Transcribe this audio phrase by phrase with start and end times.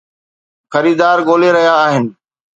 [0.73, 2.03] خريدار ڳولي رھيا آھن